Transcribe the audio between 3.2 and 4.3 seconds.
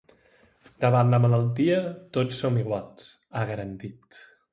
ha garantit.